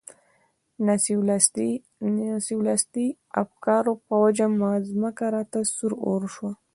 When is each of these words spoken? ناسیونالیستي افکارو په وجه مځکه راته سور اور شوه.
ناسیونالیستي 0.87 3.05
افکارو 3.43 3.93
په 4.05 4.13
وجه 4.23 4.45
مځکه 4.61 5.25
راته 5.35 5.59
سور 5.75 5.91
اور 6.09 6.21
شوه. 6.33 6.51